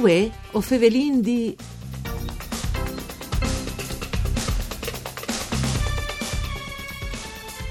Uè, 0.00 0.30
o 0.52 0.62
fevelin 0.62 1.20
di... 1.20 1.54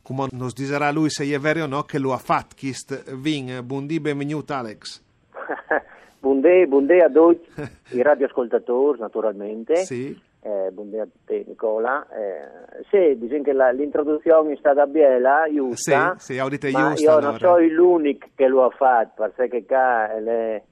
come 0.00 0.28
nos 0.30 0.54
diserà 0.54 0.90
lui 0.90 1.10
se 1.10 1.26
è 1.26 1.38
vero 1.38 1.64
o 1.64 1.66
no 1.66 1.82
che 1.82 1.98
lo 1.98 2.14
ha 2.14 2.18
fatto. 2.18 2.54
Chist 2.56 3.16
vin 3.16 3.60
buondì 3.62 4.00
benvenuto 4.00 4.54
Alex 4.54 5.02
buondì, 6.22 6.66
buondì 6.68 6.98
a 7.00 7.10
tutti 7.10 7.50
i 7.98 8.02
radioascoltatori 8.02 9.00
naturalmente 9.00 9.76
sì 9.76 10.16
eh, 10.44 10.70
buondì 10.72 10.98
a 10.98 11.06
te 11.24 11.44
Nicola 11.46 12.06
eh, 12.10 12.82
sì, 12.90 13.18
diciamo 13.18 13.42
che 13.42 13.52
la, 13.52 13.70
l'introduzione 13.70 14.52
è 14.52 14.56
stata 14.56 14.86
bella 14.86 15.44
giusta 15.52 16.14
sì, 16.18 16.34
sì, 16.34 16.38
audite 16.38 16.70
ma 16.70 16.90
giusta 16.90 17.02
io 17.02 17.10
allora. 17.10 17.30
non 17.30 17.38
sono 17.38 17.58
l'unico 17.58 18.28
che 18.36 18.46
lo 18.46 18.64
ha 18.64 18.70
fatto 18.70 19.30
perché 19.34 19.64
qua 19.64 20.14
è 20.14 20.62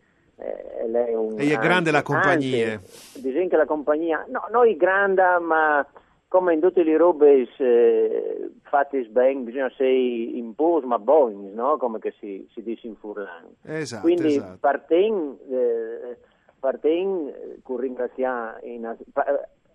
eh, 0.42 0.88
lei 0.88 1.12
è 1.12 1.14
un, 1.14 1.34
e 1.38 1.52
è 1.52 1.58
grande 1.58 1.90
la 1.90 2.02
compagnia. 2.02 2.72
Anzi, 2.72 3.20
diciamo 3.20 3.48
che 3.48 3.56
la 3.56 3.66
compagnia, 3.66 4.24
no, 4.30 4.46
noi 4.50 4.74
grande, 4.74 5.22
ma 5.38 5.86
come 6.30 6.54
in 6.54 6.60
tutte 6.60 6.84
le 6.84 6.96
robe 6.96 7.48
eh, 7.56 8.50
fatte 8.62 9.02
bene, 9.10 9.40
bisogna 9.40 9.66
essere 9.66 9.92
in 9.92 10.54
pos, 10.54 10.84
ma 10.84 10.96
buoni, 11.00 11.50
no? 11.52 11.76
Come 11.76 11.98
che 11.98 12.14
si, 12.20 12.46
si 12.52 12.62
dice 12.62 12.86
in 12.86 12.94
Furlan. 12.94 13.52
Esatto, 13.64 14.02
Quindi 14.02 14.36
esatto. 14.36 14.58
parten, 14.60 15.36
eh, 15.50 16.16
parten 16.60 17.58
con 17.64 17.78
ringraziare 17.78 18.64
in, 18.64 18.96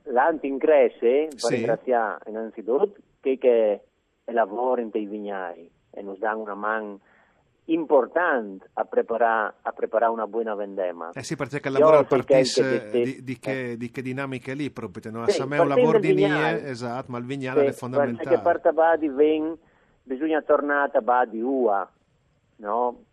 l'anti-incresse, 0.03 1.27
per 1.27 1.39
Sì. 1.39 1.55
ringraziare 1.55 2.19
innanzitutto 2.29 2.93
che, 3.19 3.37
che 3.37 3.81
lavora 4.31 4.79
in 4.79 4.91
dei 4.91 5.07
vignai 5.07 5.69
e 5.91 6.01
nos 6.01 6.17
danno 6.19 6.43
una 6.43 6.55
mano 6.55 6.99
importante 7.65 8.69
a 8.73 8.85
preparare, 8.85 9.55
a 9.61 9.71
preparare 9.71 10.11
una 10.11 10.27
buona 10.27 10.53
vendema. 10.55 11.11
Eh 11.13 11.23
sì, 11.23 11.35
perché 11.35 11.59
Io 11.63 11.71
lavora 11.71 11.97
al 11.97 12.07
so 12.07 12.15
che 12.17 12.25
partis 12.25 12.57
anche 12.59 12.89
te- 12.89 13.01
di, 13.01 13.23
di, 13.23 13.39
che, 13.39 13.77
di 13.77 13.91
che 13.91 14.01
dinamiche 14.01 14.53
lì 14.53 14.69
proprio, 14.69 15.11
no? 15.11 15.27
Sì, 15.27 15.41
a 15.41 15.45
me 15.45 15.57
è 15.57 15.59
un 15.59 15.67
lavoro 15.69 15.99
di 15.99 16.13
nie, 16.13 16.67
esatto, 16.67 17.11
ma 17.11 17.17
il 17.17 17.25
vignale 17.25 17.65
è 17.65 17.71
Sì, 17.71 17.79
fondamentale. 17.79 18.29
Perché 18.29 18.43
parte 18.43 18.71
badi 18.71 19.09
ven, 19.09 19.57
bisogna 20.03 20.41
tornare 20.41 20.91
a 20.97 21.01
badi 21.01 21.41
ua, 21.41 21.89
no? 22.57 23.03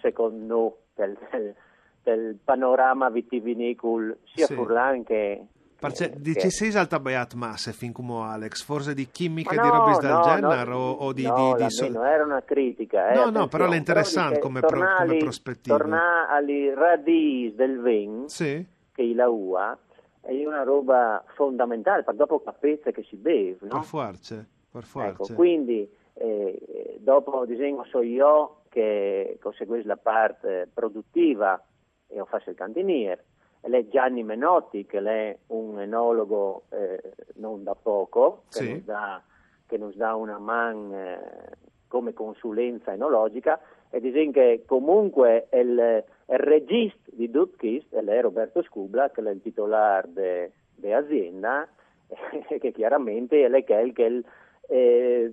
Secondo 0.00 0.82
del, 0.94 1.16
del, 1.30 1.54
del 2.02 2.38
panorama 2.42 3.10
vitivinicolo 3.10 4.18
sia 4.24 4.46
Sì. 4.46 4.54
Furlan 4.54 5.02
che... 5.02 5.46
Sei 5.78 6.74
alta 6.74 6.98
baiat 6.98 7.34
masse 7.34 7.72
fin 7.72 7.92
come 7.92 8.22
Alex, 8.22 8.62
forse 8.64 8.94
di 8.94 9.02
Ma 9.04 9.08
chimiche 9.12 9.56
no, 9.56 9.62
di 9.62 9.68
robis 9.68 9.98
del 10.00 10.10
no, 10.12 10.22
genere 10.22 10.70
no, 10.70 10.76
o, 10.76 10.90
o 10.92 11.12
di... 11.12 11.22
no, 11.24 11.54
di, 11.56 11.64
di 11.64 11.70
sol- 11.70 11.94
era 11.96 12.24
una 12.24 12.42
critica. 12.42 13.10
Eh, 13.10 13.14
No, 13.14 13.30
no, 13.30 13.46
però 13.46 13.70
è 13.70 13.76
interessante 13.76 14.38
come 14.38 14.60
pro- 14.60 14.86
come 14.96 15.16
prospettiva. 15.18 15.76
Tornare 15.76 16.32
alle 16.32 16.74
radici 16.74 17.54
del 17.54 17.80
vin, 17.82 18.28
Sì, 18.28 18.64
che 18.92 19.02
è 19.02 19.14
la 19.14 19.28
UA, 19.28 19.78
è 20.22 20.46
una 20.46 20.62
roba 20.62 21.22
fondamentale, 21.34 22.02
per 22.04 22.14
dopo 22.14 22.40
capezze 22.40 22.90
che 22.92 23.04
si 23.08 23.16
beve, 23.16 23.58
no? 23.60 23.68
per 23.68 23.82
forza, 23.82 24.34
per 24.70 24.82
Ecco, 24.82 25.14
forza. 25.14 25.34
quindi 25.34 25.88
eh, 26.14 26.96
dopo 27.00 27.44
disegno 27.44 27.84
so 27.84 28.00
io 28.00 28.62
che 28.70 29.38
conseguisco 29.42 29.86
la 29.86 29.96
parte 29.98 30.68
produttiva 30.72 31.62
e 32.08 32.18
ho 32.20 32.24
fatto 32.24 32.48
il 32.50 32.56
cantiniere. 32.56 33.24
Lei 33.66 33.88
Gianni 33.88 34.22
Menotti, 34.22 34.86
che 34.86 34.98
è 34.98 35.36
un 35.48 35.80
enologo 35.80 36.64
eh, 36.70 37.00
non 37.34 37.62
da 37.62 37.74
poco, 37.74 38.42
che, 38.50 38.58
Sì. 38.58 38.82
nos, 39.78 39.94
dà, 39.96 40.14
una 40.14 40.38
man 40.38 40.92
eh, 40.92 41.50
come 41.88 42.12
consulenza 42.12 42.92
enologica, 42.92 43.60
e 43.90 44.00
disegno 44.00 44.32
che 44.32 44.64
comunque 44.66 45.48
il, 45.52 46.04
il 46.28 46.38
regista 46.38 47.10
di 47.12 47.30
Dutkist 47.30 47.94
è 47.94 48.20
Roberto 48.20 48.62
Scubla, 48.62 49.10
che 49.10 49.22
è 49.22 49.30
il 49.30 49.40
titolare 49.42 50.52
dell'azienda, 50.74 51.68
che 52.60 52.72
chiaramente 52.72 53.44
è 53.44 53.48
è 53.78 53.82
il, 53.82 53.92
che 53.92 54.04
è 54.04 54.08
il 54.08 54.24
eh, 54.68 55.32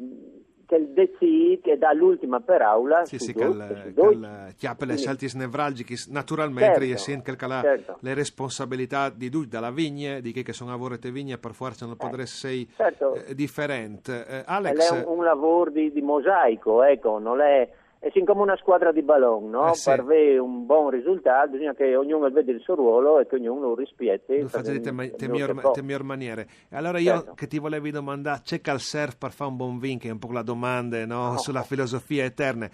decide 0.80 1.60
che 1.62 1.78
dà 1.78 1.94
l'ultima 1.94 2.40
per 2.40 2.62
aula 2.62 3.06
Sì, 3.06 3.18
sì, 3.20 3.34
chi 3.34 4.66
ha 4.68 4.76
le 4.80 4.98
scelte 4.98 5.28
nevralgiche, 5.36 5.96
naturalmente, 6.10 6.80
Certo, 6.80 6.94
e 6.94 6.98
sente 6.98 7.36
che 7.36 7.48
la- 7.48 7.62
certo. 7.62 7.98
le 8.00 8.14
responsabilità 8.14 9.10
di 9.10 9.30
tutti, 9.30 9.50
dalla 9.50 9.72
vigne, 9.72 10.22
di 10.22 10.32
chi 10.32 10.44
che 10.44 10.54
sono 10.54 10.72
lavorate 10.72 11.12
vigne, 11.12 11.38
per 11.38 11.54
forza 11.54 11.86
non 11.86 11.96
potrebbe 11.96 12.24
essere 12.24 12.66
certo. 12.76 13.14
eh, 13.16 13.34
differente. 13.36 14.26
Eh, 14.28 14.44
Alex, 14.46 14.94
è 14.94 15.06
un, 15.06 15.18
un 15.20 15.24
lavoro 15.24 15.70
di, 15.70 15.92
di 15.92 16.02
mosaico, 16.02 16.84
ecco, 16.84 17.20
non 17.20 17.40
è, 17.42 17.70
è 18.04 18.10
sin 18.12 18.26
come 18.26 18.42
una 18.42 18.58
squadra 18.58 18.92
di 18.92 19.02
ballon, 19.02 19.50
no? 19.50 19.70
Eh 19.70 19.76
sì. 19.76 19.90
Per 19.90 20.02
avere 20.02 20.38
un 20.38 20.66
buon 20.66 20.90
risultato 20.90 21.52
bisogna 21.52 21.74
che 21.74 21.96
ognuno 21.96 22.30
veda 22.30 22.52
il 22.52 22.60
suo 22.60 22.76
ruolo 22.76 23.22
e 23.22 23.28
che 23.28 23.36
ognuno 23.36 23.70
lo 23.70 23.76
rispetti. 23.76 24.42
lo 24.42 24.50
fate 24.50 24.78
te, 24.82 24.92
miglior, 24.92 26.04
maniere. 26.04 26.46
Allora 26.72 27.00
io 27.00 27.14
Certo. 27.14 27.34
che 27.36 27.48
ti 27.48 27.60
volevo 27.60 27.90
domandare, 27.92 28.42
c'è 28.44 28.60
cal 28.60 28.82
serve 28.82 29.16
per 29.20 29.32
fare 29.32 29.52
un 29.52 29.56
buon 29.56 29.80
vin, 29.80 30.00
che 30.00 30.10
è 30.10 30.12
un 30.12 30.20
po' 30.20 30.34
la 30.34 30.42
domanda 30.42 31.06
no? 31.06 31.32
No. 31.32 31.38
sulla 31.38 31.62
filosofia 31.62 32.26
eterna. 32.26 32.70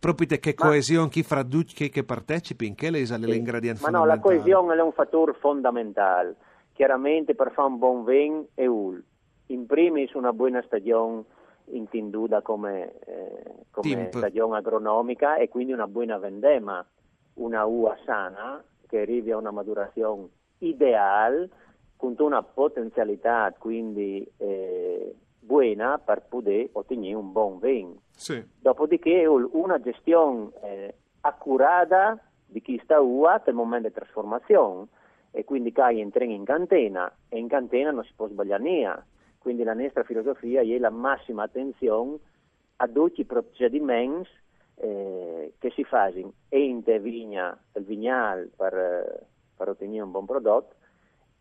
Proprio 0.00 0.26
te 0.26 0.40
che 0.40 0.52
Ma- 0.58 0.66
coesione 0.66 1.10
chi 1.10 1.22
fra 1.22 1.44
tutti 1.44 1.72
che, 1.72 1.88
che 1.88 2.02
partecipi, 2.02 2.66
in 2.66 2.74
che 2.74 2.90
le 2.90 3.06
Sì. 3.06 3.16
le 3.20 3.36
ingredienti 3.36 3.82
Ma 3.82 3.90
no, 3.90 4.04
la 4.04 4.18
coesione 4.18 4.74
è 4.74 4.82
un 4.82 4.90
fattore 4.92 5.32
fondamentale. 5.34 6.34
Chiaramente 6.72 7.36
per 7.36 7.52
fare 7.52 7.68
un 7.68 7.78
buon 7.78 8.04
vin 8.04 8.44
è 8.54 8.66
ul. 8.66 9.00
In 9.46 9.64
primis 9.66 10.12
una 10.14 10.32
buona 10.32 10.60
stagione 10.66 11.22
intenduta 11.70 12.42
come, 12.42 12.92
eh, 13.06 13.42
come 13.70 14.08
stagione 14.12 14.58
agronomica 14.58 15.36
e 15.36 15.48
quindi 15.48 15.72
una 15.72 15.86
buona 15.86 16.18
vendema, 16.18 16.84
una 17.34 17.64
uva 17.64 17.96
sana 18.04 18.62
che 18.86 19.00
arrivi 19.00 19.30
a 19.30 19.36
una 19.36 19.50
maturazione 19.50 20.28
ideale 20.58 21.48
con 21.96 22.14
una 22.18 22.42
potenzialità 22.42 23.52
quindi 23.58 24.26
eh, 24.36 25.14
buona 25.40 25.98
per 25.98 26.22
poter 26.28 26.68
ottenere 26.72 27.14
un 27.14 27.32
buon 27.32 27.58
vin. 27.58 27.98
Sì. 28.10 28.42
Dopodiché 28.60 29.26
una 29.26 29.80
gestione 29.80 30.50
eh, 30.62 30.94
accurata 31.20 32.18
di 32.46 32.60
chi 32.60 32.80
sta 32.82 32.96
per 32.96 33.42
il 33.46 33.54
momento 33.54 33.88
di 33.88 33.94
trasformazione 33.94 34.86
e 35.30 35.44
quindi 35.44 35.72
che 35.72 35.82
entra 35.82 36.24
in 36.24 36.44
cantena 36.44 37.12
e 37.28 37.38
in 37.38 37.48
cantena 37.48 37.90
non 37.90 38.04
si 38.04 38.12
può 38.14 38.28
sbagliare 38.28 38.62
niente. 38.62 39.04
Quindi 39.46 39.62
la 39.62 39.74
nostra 39.74 40.02
filosofia 40.02 40.60
è 40.62 40.78
la 40.78 40.90
massima 40.90 41.44
attenzione 41.44 42.18
a 42.78 42.88
tutti 42.88 43.20
i 43.20 43.24
procedimenti 43.24 44.28
eh, 44.74 45.52
che 45.60 45.70
si 45.70 45.84
fanno 45.84 46.32
in 46.48 46.82
te 46.82 46.98
vigna, 46.98 47.56
il 47.74 47.84
vignale 47.84 48.50
per, 48.56 48.74
eh, 48.74 49.26
per 49.56 49.68
ottenere 49.68 50.02
un 50.02 50.10
buon 50.10 50.26
prodotto 50.26 50.74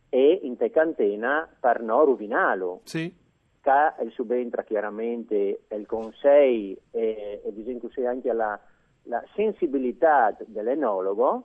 e 0.10 0.40
in 0.44 0.56
te 0.56 0.70
cantena 0.70 1.50
per 1.60 1.82
non 1.82 2.06
rovinarlo 2.06 2.82
Sì. 2.84 3.12
che 3.60 3.96
il 4.04 4.12
subentra 4.12 4.62
chiaramente 4.62 5.62
il 5.76 5.88
consiglio 5.88 6.78
e, 6.92 7.42
e 7.44 7.52
che 7.90 8.06
anche 8.06 8.32
la, 8.34 8.60
la 9.06 9.24
sensibilità 9.34 10.38
dell'enologo, 10.46 11.44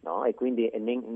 no? 0.00 0.24
e 0.26 0.34
quindi 0.34 0.70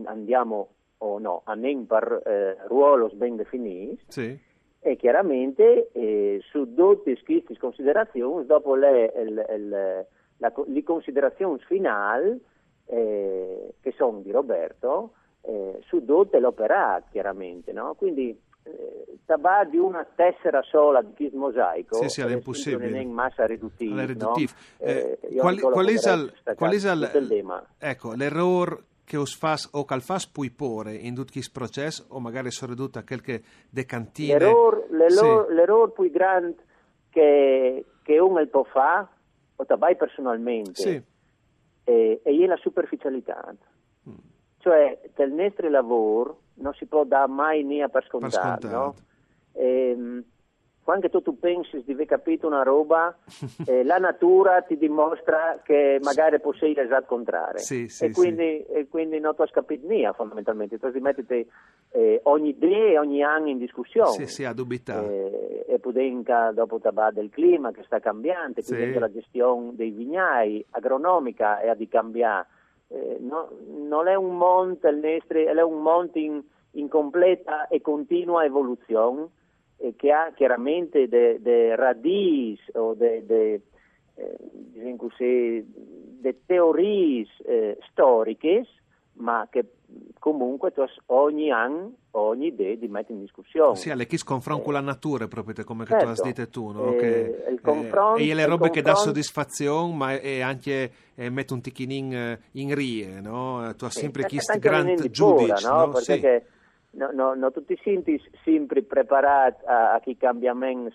andiamo 0.06 0.68
o 0.96 1.18
no, 1.18 1.42
a 1.44 1.54
per 1.84 2.22
eh, 2.24 2.56
ruoli 2.68 3.14
ben 3.14 3.36
definiti, 3.36 4.02
Sì. 4.08 4.50
E 4.84 4.96
chiaramente 4.96 5.90
eh, 5.92 6.40
su 6.50 6.74
tutte 6.74 7.16
queste 7.24 7.56
considerazioni, 7.56 8.44
dopo 8.46 8.74
le, 8.74 9.12
il- 9.16 9.46
il- 9.54 10.06
la 10.38 10.52
le 10.66 10.82
considerazioni 10.82 11.58
finali, 11.60 12.38
eh, 12.86 13.74
che 13.80 13.92
sono 13.96 14.18
di 14.18 14.32
Roberto, 14.32 15.12
eh, 15.42 15.78
su 15.86 16.04
tutte 16.04 16.40
l'operato 16.40 17.06
chiaramente, 17.12 17.72
no? 17.72 17.94
quindi 17.94 18.36
eh, 18.64 19.04
di 19.64 19.76
una 19.78 20.04
tessera 20.14 20.62
sola 20.62 21.00
di 21.02 21.12
questo 21.14 21.36
mosaico 21.36 21.96
Sì, 21.96 22.08
sì, 22.08 22.20
è 22.20 22.30
impossibile. 22.32 23.00
in 23.00 23.10
massa 23.10 23.44
riduttiva 23.46 23.94
no? 23.94 24.04
Eh, 24.78 25.18
Eh, 25.20 25.36
qual, 25.36 25.58
qual 25.60 25.86
è 25.86 25.90
il, 25.92 26.32
qual 26.56 26.70
è 26.72 26.74
il- 26.74 27.64
ecco, 27.78 28.12
l'errore 28.14 28.78
che 29.04 29.16
os 29.16 29.34
fas 29.34 29.68
o 29.72 29.84
cal 29.84 30.00
fas 30.00 30.26
pui 30.26 30.50
pore 30.50 30.94
in 30.94 31.14
tutto 31.14 31.32
questo 31.32 31.50
processo 31.52 32.04
o 32.08 32.20
magari 32.20 32.50
sono 32.50 32.72
ridotta 32.72 33.02
qualche 33.04 33.42
decantine. 33.68 34.38
L'errore, 34.38 34.86
l'errore, 34.90 35.46
Sì. 35.48 35.54
l'errore 35.54 35.90
più 35.92 36.10
grande 36.10 36.56
che, 37.10 37.84
che 38.02 38.18
uno 38.18 38.46
può 38.46 38.64
fare, 38.64 39.06
o 39.56 39.64
tabai 39.66 39.96
personalmente, 39.96 40.74
Sì. 40.74 41.02
è, 41.84 42.20
è 42.22 42.46
la 42.46 42.56
superficialità. 42.56 43.54
Cioè, 44.58 45.00
del 45.16 45.32
nostro 45.32 45.68
lavoro 45.68 46.40
non 46.54 46.72
si 46.74 46.86
può 46.86 47.04
dare 47.04 47.28
mai 47.30 47.64
niente 47.64 47.90
per 47.90 48.04
scontato, 48.06 48.38
scontato. 48.68 48.68
no? 48.68 48.94
Ehm, 49.54 50.24
quando 50.82 51.08
tu, 51.08 51.22
tu 51.22 51.38
pensi 51.38 51.82
di 51.84 51.92
aver 51.92 52.06
capito 52.06 52.46
una 52.46 52.62
roba, 52.62 53.16
eh, 53.66 53.84
la 53.84 53.98
natura 53.98 54.62
ti 54.62 54.76
dimostra 54.76 55.60
che 55.62 55.98
magari 56.02 56.40
può 56.40 56.52
essere 56.52 56.74
l'esatto 56.74 57.06
contrario. 57.06 57.58
Sì, 57.58 57.88
sì, 57.88 58.06
e, 58.06 58.12
quindi, 58.12 58.64
e 58.64 58.88
quindi 58.88 59.20
non 59.20 59.34
tu 59.34 59.42
hai 59.42 59.50
capito 59.50 59.86
niente 59.86 60.16
fondamentalmente. 60.16 60.78
Tu 60.78 60.90
mettete 61.00 61.46
eh, 61.90 62.20
ogni 62.24 62.48
idea 62.50 62.90
e 62.92 62.98
ogni 62.98 63.22
anno 63.22 63.48
in 63.48 63.58
discussione. 63.58 64.10
Sì, 64.10 64.26
sì, 64.26 64.44
a 64.44 64.52
dubitare. 64.52 65.06
Eh, 65.66 65.74
e 65.74 65.78
pudenca 65.78 66.50
dopo 66.50 66.80
tabà 66.80 67.10
del 67.10 67.30
clima 67.30 67.70
che 67.70 67.82
sta 67.84 68.00
cambiando, 68.00 68.60
Sì. 68.60 68.74
quindi 68.74 68.98
la 68.98 69.10
gestione 69.10 69.74
dei 69.74 69.90
vignai 69.90 70.64
agronomica 70.70 71.60
è 71.60 71.68
a 71.68 71.74
di 71.74 71.86
cambiare. 71.86 72.46
Eh, 72.88 73.18
no- 73.20 73.50
non 73.68 74.08
è 74.08 74.14
un 74.14 74.36
monte, 74.36 74.88
il 74.88 74.96
nostro, 74.96 75.38
è 75.38 75.62
un 75.62 75.80
monte 75.80 76.18
in, 76.18 76.42
in 76.72 76.88
completa 76.88 77.68
e 77.68 77.80
continua 77.80 78.44
evoluzione 78.44 79.28
e 79.82 79.94
che 79.96 80.12
ha 80.12 80.32
chiaramente 80.32 81.08
delle 81.08 81.74
radici 81.74 82.70
o 82.74 82.94
delle 82.94 83.62
teorie 86.46 87.26
eh, 87.44 87.78
storiche, 87.90 88.64
ma 89.14 89.48
che 89.50 89.64
comunque 90.20 90.72
ogni 91.06 91.50
anno, 91.50 91.94
ogni 92.12 92.46
idea 92.46 92.76
di 92.76 92.86
mettere 92.86 93.14
in 93.14 93.20
discussione. 93.22 93.74
Sì, 93.74 93.90
alle 93.90 94.06
chi 94.06 94.16
sconfronta 94.16 94.62
con 94.62 94.72
la 94.72 94.80
natura, 94.80 95.26
proprio 95.26 95.64
come 95.64 95.84
Certo. 95.84 96.14
tu 96.14 96.26
hai 96.26 96.32
detto 96.32 96.48
tu, 96.50 96.70
no? 96.70 96.92
Eh, 96.92 96.96
che, 96.96 97.44
il 97.50 97.60
confronto- 97.60 98.20
e 98.20 98.34
le 98.34 98.46
robe 98.46 98.70
che 98.70 98.82
dà 98.82 98.94
soddisfazione, 98.94 99.94
ma 99.94 100.12
è 100.12 100.40
anche 100.40 100.92
eh, 101.16 101.28
mette 101.28 101.52
un 101.52 101.60
ticchinin 101.60 102.14
eh, 102.14 102.40
in 102.52 102.72
rie, 102.72 103.20
no? 103.20 103.74
Tu 103.76 103.84
hai 103.84 103.90
sempre 103.90 104.26
di 104.28 104.38
pura, 104.38 105.08
giudice, 105.10 105.68
no? 105.68 105.76
no? 105.76 105.88
Perché 105.90 106.14
Sì. 106.14 106.20
che 106.20 106.46
no, 106.92 107.10
no, 107.12 107.34
no, 107.34 107.50
tutti 107.50 107.78
senti 107.82 108.20
sempre 108.42 108.82
preparati 108.82 109.64
a, 109.66 109.94
a 109.94 110.00
chi 110.00 110.16
cambiamenti 110.16 110.94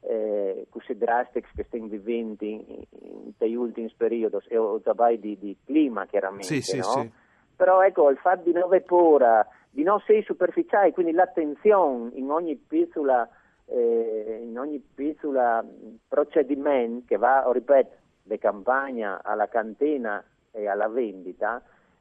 eh, 0.00 0.66
così 0.70 0.96
drastici 0.96 1.48
che 1.54 1.64
stiamo 1.64 1.88
vivendo 1.88 2.44
in, 2.44 2.62
in, 3.00 3.32
negli 3.36 3.54
ultimi 3.54 3.92
periodi 3.96 4.36
e 4.48 4.56
o 4.56 4.80
tabai 4.80 5.18
di, 5.18 5.36
di 5.38 5.56
clima 5.64 6.06
chiaramente, 6.06 6.46
Sì, 6.46 6.62
sì, 6.62 6.76
no? 6.78 6.82
sì. 6.84 7.10
Però 7.56 7.82
ecco, 7.82 8.08
il 8.10 8.18
fatto 8.18 8.44
di 8.44 8.52
non 8.52 8.64
avere 8.64 8.84
paura, 8.84 9.46
di 9.70 9.82
non 9.82 9.98
essere 9.98 10.22
superficiali, 10.22 10.92
quindi 10.92 11.12
l'attenzione 11.12 12.10
in 12.14 12.30
ogni 12.30 12.54
piccola, 12.54 13.28
eh, 13.66 14.44
in 14.44 14.56
ogni 14.56 14.78
piccola 14.78 15.64
procedimento 16.06 17.06
che 17.08 17.16
va, 17.16 17.48
ripeto, 17.52 17.96
da 18.22 18.36
campagna 18.36 19.20
alla 19.24 19.48
cantina 19.48 20.22
e 20.52 20.68
alla 20.68 20.86
vendita, 20.86 21.60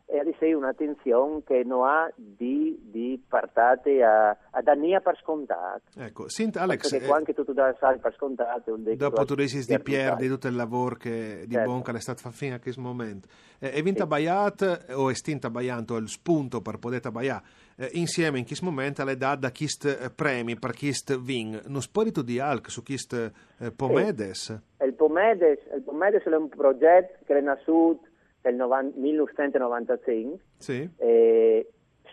e 0.10 0.20
ad 0.20 0.28
essere 0.28 0.54
un'attenzione 0.54 1.44
che 1.46 1.64
non 1.66 1.86
ha 1.86 2.10
di, 2.16 2.80
di 2.82 3.22
partate 3.28 4.02
a, 4.02 4.30
a 4.30 4.62
dare 4.62 5.02
per 5.02 5.18
scontato. 5.22 5.82
Ecco, 5.98 6.30
sint 6.30 6.56
Alex, 6.56 6.90
Perché 6.90 7.06
eh, 7.08 7.12
anche 7.12 7.34
tu 7.34 7.44
dai 7.52 7.74
sai 7.78 8.00
per 8.00 8.14
scontato. 8.14 8.78
dopo 8.78 9.26
tu 9.26 9.36
dici 9.36 9.66
di 9.66 9.80
perdi 9.80 10.30
tutto 10.30 10.48
il 10.48 10.56
lavoro 10.56 10.96
che 10.96 11.44
di 11.46 11.54
Certo. 11.54 11.70
buon 11.70 11.82
che 11.82 11.92
è 11.92 12.00
stato 12.00 12.22
fatto 12.22 12.36
fino 12.36 12.56
a 12.56 12.60
questo 12.60 12.80
momento. 12.80 13.28
Eh, 13.60 13.72
è 13.72 13.82
vinta 13.82 14.04
Sì. 14.04 14.08
Baiat 14.10 14.86
o 14.92 15.10
è 15.10 15.14
stinta 15.14 15.50
Baianto 15.50 15.98
il 15.98 16.08
spunto 16.08 16.62
per 16.62 16.78
poter 16.78 17.12
Baià 17.12 17.42
eh, 17.76 17.90
insieme 17.94 18.38
in 18.40 18.46
questo 18.46 18.64
momento 18.64 19.04
le 19.04 19.18
dà 19.18 19.36
da 19.36 19.50
chist 19.50 20.12
premi 20.16 20.58
per 20.58 20.72
chist 20.72 21.20
vin. 21.20 21.60
Non 21.66 21.82
spori 21.82 22.12
tu 22.14 22.22
di 22.22 22.40
alc 22.40 22.70
su 22.72 22.82
chist 22.82 23.14
eh, 23.60 23.72
pomedes? 23.72 24.58
Il 24.80 24.94
Pomedes, 24.94 25.60
il 25.76 25.82
Pomedes 25.82 26.24
è 26.24 26.36
un 26.36 26.48
progetto 26.48 27.18
che 27.26 27.38
è 27.38 27.42
nato 27.42 28.00
90 28.42 28.98
1995, 29.00 30.40
Sì. 30.58 30.90
eh, 30.98 31.70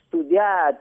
studiato, 0.06 0.78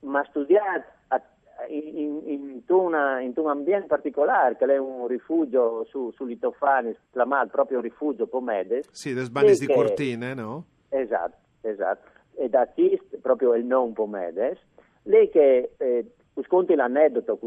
ma 0.00 0.24
studiato 0.28 0.84
a- 1.08 1.22
in, 1.68 1.96
in, 1.98 2.20
in 2.30 2.62
una- 2.68 3.20
in 3.20 3.32
un 3.36 3.48
ambiente 3.48 3.86
particolare, 3.86 4.56
che 4.56 4.64
è 4.64 4.76
un 4.78 5.06
rifugio 5.06 5.84
su, 5.84 6.10
su 6.12 6.24
Litofani, 6.24 6.96
chiamato 7.10 7.48
proprio 7.50 7.80
rifugio 7.80 8.26
Pomedes. 8.26 8.88
Sì, 8.92 9.12
le 9.14 9.22
sbandis 9.24 9.54
Sì, 9.58 9.60
di 9.60 9.66
che- 9.66 9.74
cortine, 9.74 10.34
no? 10.34 10.64
Esatto, 10.88 11.36
esatto. 11.62 12.08
E 12.34 12.48
da 12.48 12.66
Tist, 12.66 13.18
proprio 13.18 13.54
il 13.54 13.64
non 13.64 13.92
Pomedes, 13.92 14.58
lei 15.04 15.28
che 15.30 15.72
eh, 15.78 16.10
sconti 16.44 16.74
l'aneddoto, 16.74 17.38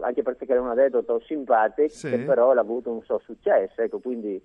anche 0.00 0.22
perché 0.22 0.46
è 0.46 0.58
un 0.58 0.68
aneddoto 0.68 1.20
simpatico, 1.20 1.88
Sì. 1.88 2.08
che 2.10 2.18
però 2.18 2.50
ha 2.52 2.58
avuto 2.58 2.90
un 2.90 3.02
suo 3.02 3.18
successo, 3.18 3.82
ecco, 3.82 3.98
quindi 4.00 4.42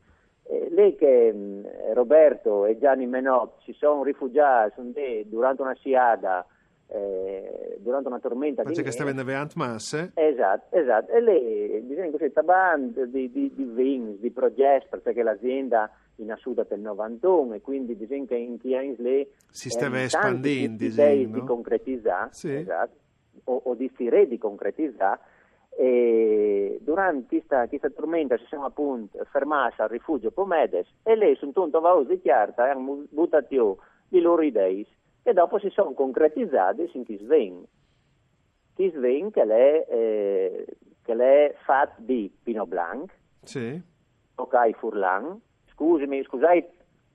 lei 0.71 0.95
che 0.95 1.31
mh, 1.31 1.93
Roberto 1.93 2.65
e 2.65 2.77
Gianni 2.79 3.05
Menot 3.05 3.61
si 3.63 3.73
sono 3.73 4.03
rifugiati 4.03 4.81
durante 5.27 5.61
una 5.61 5.73
sciada, 5.73 6.45
eh, 6.87 7.77
durante 7.79 8.07
una 8.07 8.19
tormenta 8.19 8.63
di 8.63 8.67
Perché 8.73 8.81
che 8.81 8.89
neve. 8.89 8.91
sta 8.91 9.03
vendendo 9.03 9.31
Ant 9.33 9.53
Masse? 9.55 10.11
Esatto, 10.15 10.75
esatto. 10.75 11.11
E 11.11 11.21
lì 11.21 11.79
bisogna 11.81 12.09
così 12.09 12.31
taband 12.31 13.03
di, 13.03 13.31
di, 13.31 13.51
di 13.53 13.63
vins, 13.63 14.17
di 14.19 14.31
progetti, 14.31 14.97
perché 15.01 15.21
l'azienda 15.21 15.89
è 16.15 16.21
nata 16.23 16.65
nel 16.71 16.79
91 16.81 17.53
e 17.53 17.61
quindi 17.61 17.93
bisogna 17.95 18.25
che 18.25 18.35
in 18.35 18.57
Chiens 18.57 18.97
lì 18.97 19.25
Si 19.49 19.69
stava 19.69 19.99
eh, 19.99 20.03
espandendo, 20.03 20.77
disegno, 20.77 21.27
di 21.33 21.39
no? 21.39 21.45
concretizzare, 21.45 22.29
Sì. 22.31 22.53
esatto, 22.55 22.95
o, 23.45 23.61
o 23.65 23.73
di 23.75 23.89
stire 23.93 24.27
di 24.27 24.37
concretizzare. 24.37 25.19
E 25.81 26.77
durante 26.81 27.25
questa, 27.37 27.65
questa 27.69 27.89
tormenta 27.89 28.37
si 28.37 28.43
siamo 28.47 28.65
appunto 28.65 29.17
fermati 29.31 29.79
al 29.79 29.87
rifugio 29.87 30.29
Pomedes 30.29 30.85
e 31.03 31.15
lì 31.15 31.33
sono 31.37 31.53
tutto 31.53 31.79
va 31.79 32.03
di 32.03 32.19
chiarta 32.19 32.67
e 32.67 32.71
hanno 32.71 33.05
buttato 33.09 33.77
le 34.09 34.19
loro 34.19 34.41
idee 34.41 34.85
e 35.23 35.31
dopo 35.31 35.57
si 35.57 35.69
sono 35.69 35.93
concretizzate 35.93 36.89
in. 36.91 37.63
Chi 38.75 38.89
sveglia 38.89 39.29
che 39.29 39.45
l'è, 39.45 39.85
eh, 39.89 40.65
che 41.01 41.13
l'è 41.13 41.55
fatto 41.63 42.01
di 42.01 42.29
Pinot 42.43 42.67
Blanc, 42.67 43.13
Sì. 43.43 43.81
Tokai 44.35 44.73
Furlan. 44.73 45.39
Scusami, 45.71 46.21
scusate, 46.23 46.71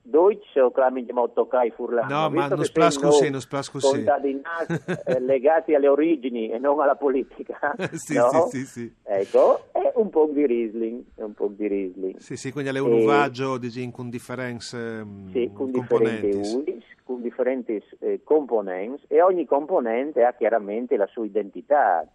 Deutsch 0.07 0.55
o 0.57 0.69
clami 0.69 1.03
chiamato 1.03 1.31
Tokai 1.33 1.71
Furlan? 1.71 2.07
No, 2.07 2.29
ma 2.29 2.47
non 2.47 2.59
che 2.59 2.65
splas 2.65 2.93
sei 2.93 3.03
così, 3.03 3.21
noi 3.23 3.31
non 3.31 3.41
splas 3.41 3.69
così. 3.71 3.87
contadinati, 3.87 4.73
eh, 5.05 5.19
legati 5.19 5.73
alle 5.73 5.87
origini 5.87 6.51
e 6.51 6.59
non 6.59 6.79
alla 6.79 6.95
politica. 6.95 7.73
Sì, 7.95 8.13
no? 8.15 8.47
sì, 8.49 8.59
sì, 8.59 8.65
sì. 8.65 8.95
Ecco, 9.03 9.63
è 9.71 9.91
un 9.95 10.09
po' 10.09 10.29
di 10.31 10.45
Riesling, 10.45 11.03
è 11.15 11.23
un 11.23 11.33
po' 11.33 11.47
di 11.47 11.67
Riesling. 11.67 12.17
Sì, 12.17 12.35
sì, 12.35 12.51
quindi 12.51 12.69
è 12.69 12.79
un 12.79 12.93
uvaggio 12.93 13.57
di 13.57 13.89
con 13.91 14.09
differenze 14.09 15.03
mm, 15.03 15.31
Sì, 15.31 15.49
con 15.53 15.71
componenti. 15.71 16.37
uis, 16.37 16.83
con 17.03 17.21
differenti 17.21 17.81
eh, 17.99 18.21
componenti 18.23 19.05
e 19.07 19.21
ogni 19.21 19.45
componente 19.45 20.23
ha 20.23 20.33
chiaramente 20.33 20.97
la 20.97 21.07
sua 21.07 21.25
identità. 21.25 22.07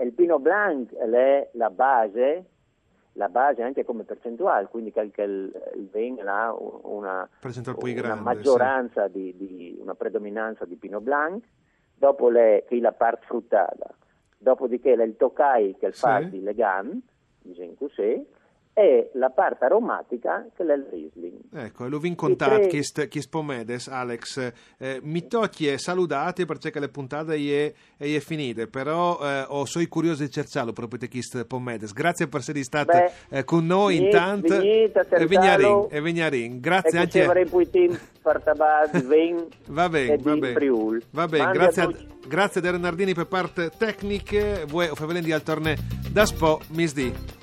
Il 0.00 0.12
Pinot 0.12 0.40
Blanc 0.40 0.94
è 0.94 1.48
la 1.52 1.70
base, 1.70 2.44
la 3.16 3.28
base 3.28 3.62
anche 3.62 3.84
come 3.84 4.04
percentuale, 4.04 4.68
quindi 4.70 4.92
che, 4.92 5.10
il, 5.22 5.88
vin 5.90 6.20
ha 6.26 6.52
una, 6.54 7.28
una 7.94 8.14
grande, 8.14 8.22
maggioranza 8.22 9.08
di, 9.08 9.34
di- 9.36 9.76
una 9.80 9.94
predominanza 9.94 10.64
di 10.64 10.76
Pinot 10.76 11.02
Blanc, 11.02 11.42
dopo 11.94 12.28
le, 12.28 12.64
è 12.64 12.78
la 12.78 12.92
parte 12.92 13.24
fruttata, 13.26 13.88
dopodiché 14.38 14.90
il 14.90 15.16
Tokai 15.16 15.76
che 15.76 15.86
è 15.86 15.88
il 15.88 15.94
Sì. 15.94 16.30
di 16.30 16.42
Legan, 16.42 17.00
diciamo 17.40 17.74
così, 17.78 18.24
e 18.78 19.08
la 19.14 19.30
parte 19.30 19.64
aromatica 19.64 20.46
che 20.54 20.62
è 20.62 20.66
il 20.74 20.86
Riesling. 20.90 21.38
Ecco, 21.54 21.88
lo 21.88 21.98
vin 21.98 22.14
contat 22.14 22.58
tre- 22.58 22.66
chist, 22.66 23.08
chist 23.08 23.30
pomedes, 23.30 23.88
Alex. 23.88 24.52
Eh, 24.76 25.00
mi 25.02 25.26
tocchi 25.26 25.66
e 25.66 25.78
saludati 25.78 26.44
perché 26.44 26.78
le 26.78 26.90
puntate 26.90 27.36
è, 27.36 27.72
è 27.96 28.18
finite, 28.18 28.66
però 28.66 29.18
eh, 29.22 29.46
ho 29.48 29.64
soi 29.64 29.86
curioso 29.88 30.22
di 30.24 30.30
cercarlo 30.30 30.74
proprio 30.74 30.98
di 30.98 31.08
chist 31.08 31.46
pomedes. 31.46 31.94
Grazie 31.94 32.28
per 32.28 32.40
essere 32.40 32.62
stato 32.64 32.92
Beh, 32.92 33.38
eh, 33.38 33.44
con 33.44 33.64
noi 33.64 33.96
venite- 33.96 34.16
intanto. 34.16 34.56
venite 34.58 35.06
E. 35.08 35.26
Vignarin, 35.26 35.86
e 35.88 36.00
Vignarin. 36.02 36.60
Grazie 36.60 36.98
e 36.98 37.00
anche 37.00 37.18
che 37.20 37.24
avrei 37.24 37.46
vin 39.08 39.46
Va 39.68 39.88
bene, 39.88 40.12
e 40.12 40.18
va 40.18 40.36
bene. 40.36 41.00
Va 41.12 41.26
bene, 41.26 41.50
grazie 41.52 41.82
a 41.82 41.90
grazie 42.28 42.60
a 42.60 42.62
Darren 42.62 42.82
Nardini 42.82 43.14
per 43.14 43.26
parte 43.26 43.70
tecniche. 43.74 44.66
Voi, 44.68 44.88
o 44.88 44.94
Favelendi 44.94 45.32
al 45.32 45.42
torneo 45.42 45.76
da 46.10 46.26
Spo, 46.26 46.60
misdi. 46.72 47.35